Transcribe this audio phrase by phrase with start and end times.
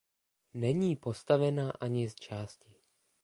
[0.53, 2.73] Není postavena ani zčásti.